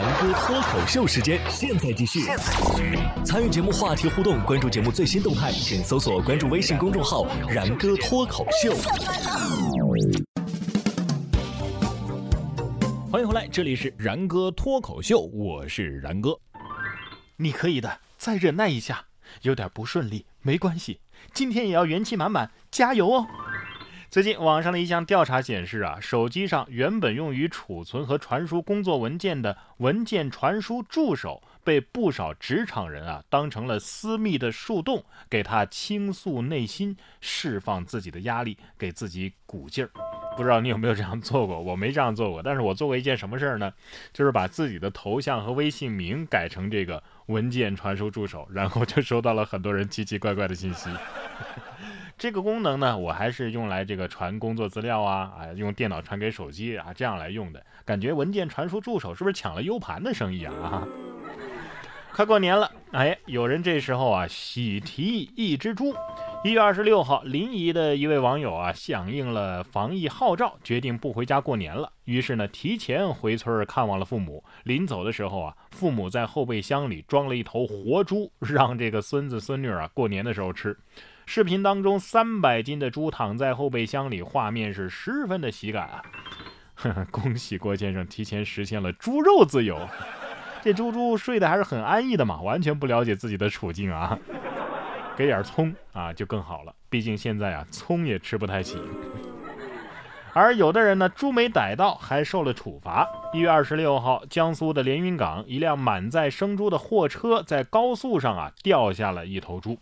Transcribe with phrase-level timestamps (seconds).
[0.00, 2.20] 然哥脱口秀时间，现在继续。
[3.24, 8.72] 参与节目话题互动，关注节目最新动态，请搜索关注微信公众号“然哥脱口秀”。
[13.10, 16.38] 欢迎回来，这里是然哥脱口秀，我是然哥。
[17.36, 19.06] 你可以的，再忍耐一下，
[19.42, 21.00] 有点不顺利没关系，
[21.34, 23.26] 今天也要元气满满，加油哦！
[24.10, 39.90] 最近网上的一项调查显示啊，手机上原本用于储存和传输工作文件的文件传输助手，被不少职场人啊当成了私密的树洞，给他倾诉内心，释放自己的压力，给自己鼓劲儿。
[40.38, 41.60] 不知道你有没有这样做过？
[41.60, 43.70] 我没这样做过，但是我做过一件什么事儿呢？
[44.14, 50.88] 就是把自己的头像和微信名改成这个文件传输助手，然后就收到了很多人奇奇怪怪的信息。
[52.18, 57.64] 这个功能呢，我还是用来这个传工作资料啊，啊，用电脑传给手机啊，这样来用的。
[57.84, 60.84] 感觉文件传输助手是不是抢了 U 盘的生意啊？
[62.12, 65.94] 快过年了，哎，有人这时候啊喜提一只猪。
[66.44, 71.92] 一月二十六号，临沂的一位网友啊响应了防疫号召，决定不回家过年了。
[72.04, 74.42] 于是呢，提前回村看望了父母。
[74.62, 80.76] 临走的时候啊，父母在后备箱里装了一头活猪，让这个孙子孙女啊过年的时候吃。
[81.26, 86.02] 视频当中，三百斤的猪躺在后备箱里，画面是十分的喜感啊！
[87.10, 89.76] 恭喜郭先生提前实现了猪肉自由。
[90.62, 94.16] 这猪猪睡得还是很安逸的嘛，完全不了解自己的处境啊！
[95.18, 96.72] 给点葱啊，就更好了。
[96.88, 98.78] 毕竟现在啊，葱也吃不太起。
[100.32, 103.04] 而有的人呢，猪没逮到，还受了处罚。
[103.34, 109.76] 一月二十六号，江苏的连云港，一辆满载生猪的货车在高速上啊，掉下了一头猪。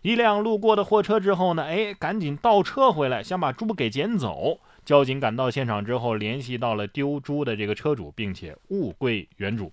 [0.00, 4.58] 一辆路过的货车之后呢，哎，赶紧倒车回来，想把猪给捡走。
[4.86, 9.70] 交警赶到现场之后，联系到了丢猪的这个车主，并且物归原主。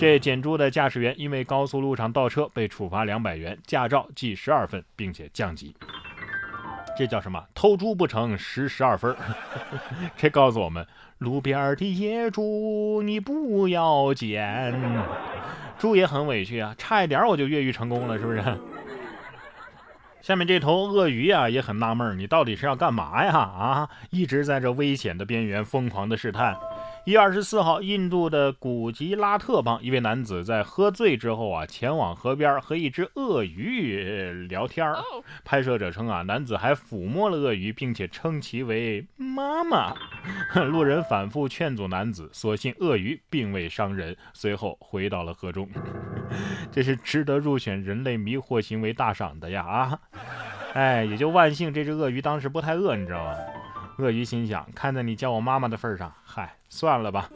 [0.00, 5.76] 这捡猪的驾驶员因为高速路上倒车被处罚两百元，驾照记十二分，并且降级。
[6.96, 7.44] 这叫什么？
[7.54, 9.14] 偷猪不成，失十二分。
[10.16, 10.86] 这告诉我们，
[11.18, 14.74] 路边的野猪你不要捡。
[15.78, 18.42] 猪也很委屈啊，差一点我就越狱成功了，是不是？
[20.22, 23.36] 下面这头鳄鱼啊也很纳闷，你到底是要干嘛呀？
[23.36, 26.56] 啊，一直在这危险的边缘疯狂的试探。
[27.06, 34.98] 一月二十四号，印度的古吉拉特邦一位男子在喝醉之后啊，前往河边和一只鳄鱼聊天儿。
[35.42, 39.94] 拍摄者称啊，男子还抚摸了鳄鱼，并且称其为妈妈。
[40.70, 45.66] 路人反复劝阻男子，所幸鳄鱼并未伤人，随后回到了河中。
[46.70, 49.64] 这是值得入选人类迷惑行为大赏的呀！
[49.64, 49.98] 啊，
[50.74, 53.34] 哎，也就万幸这只鳄鱼当时不太饿，你知道吗？
[53.98, 57.28] 鳄鱼心想：看在你叫我妈妈的份上，嗨，算了吧。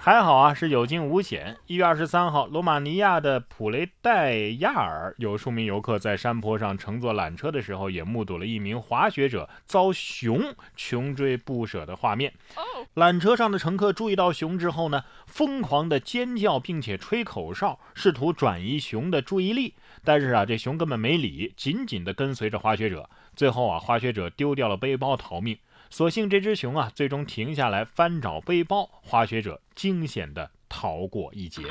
[0.00, 1.56] 还好啊，是有惊无险。
[1.66, 12.32] 一月二十三号，罗马尼亚的普雷戴亚尔有数名游客在山坡上乘坐缆车的时候，也目睹了一名滑雪者遭熊穷追不舍的画面。
[12.94, 19.74] 缆车上的乘客注意到熊之后呢，疯狂的尖叫，并且吹口哨，试图转移熊的注意力。
[20.04, 23.10] 但是啊，这熊根本没理，紧紧的跟随着滑雪者。
[23.34, 25.58] 最后啊，滑雪者丢掉了背包逃命。
[25.90, 31.62] 所幸这只熊啊，最终停下来翻找背包，滑雪者惊险地逃过一劫。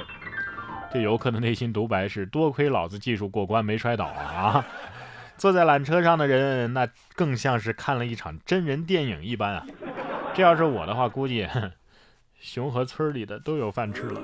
[0.92, 4.66] 这游客的内心独白是：多亏老子技术过关，没摔倒啊！
[5.38, 9.66] 坐在缆车上的人，那更像是看了一场真人电影一般啊！
[10.34, 11.48] 这要是我的话，估计
[12.40, 14.22] 熊和村里的都有饭吃了。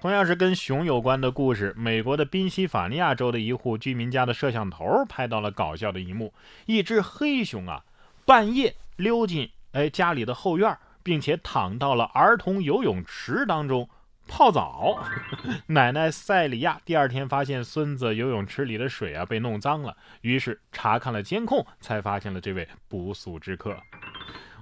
[0.00, 6.32] 同样是跟熊有关的故事，美国的宾夕法尼亚州的一户居民家的摄像头拍到了搞笑的一幕：
[6.64, 7.84] 一只黑熊啊，
[8.30, 13.90] 半夜溜进哎家里的后院，并且躺到了儿童游泳池当中
[14.28, 15.02] 泡澡。
[15.66, 23.76] 奶奶塞里亚第二天发现孙子游泳池里的水啊被弄脏了，于是查看了监控，才发现了这位不速之客。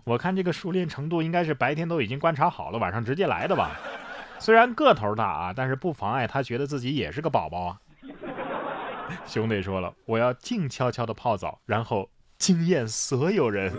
[0.04, 3.78] 我看这个熟练程度应该是白天都已经观察好了，晚上直接来的吧。
[4.38, 7.78] 虽然个头大啊，但是不妨碍他觉得自己也是个宝宝啊。
[9.28, 12.08] 兄弟说了，我要静悄悄的泡澡，然后
[12.38, 13.72] 惊艳所有人。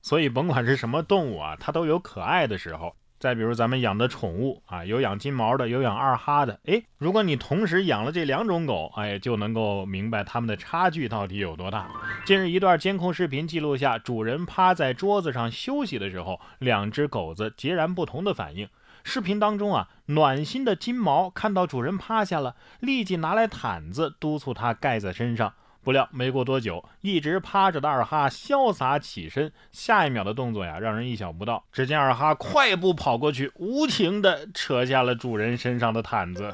[0.00, 2.94] 所以甭管是什么动物啊，它都有可爱的时候。
[3.18, 6.60] 再比如咱们养的宠物啊，有养金毛的，有养二哈的。
[6.66, 11.88] 哎，如果你同时养了这两种狗，哎，就能够明白它们的差距到底有多大。
[12.26, 18.68] 近日，一段监控视频记录下主人趴在桌子上休息的时候，两只狗子截然不同的反应。
[19.02, 25.54] 视频当中啊，暖心的金毛看到主人趴下了，立即拿来毯子督促它盖在身上。
[25.86, 31.64] 不料没过多久，一直趴着的二哈潇洒起身，下一秒的动作呀，让人意想不到。
[31.70, 36.52] 只见二哈快步跑过去，无情地扯下了主人身上的毯子。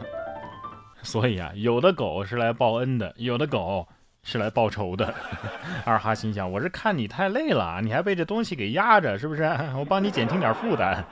[1.02, 3.88] 所以啊，有的狗是来报恩的，有的狗
[4.22, 5.14] 是来报仇的。
[5.86, 9.44] 二哈心想：我是看你太累了，你还被这东西给压着，是不是？
[9.78, 11.02] 我帮你减轻点负担。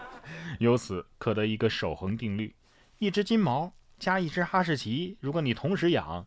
[0.59, 2.55] 由此可得一个守恒定律：
[2.99, 6.27] 一只金毛加一只哈士奇，如果你同时养，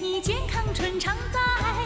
[0.00, 1.85] 你健康春常在，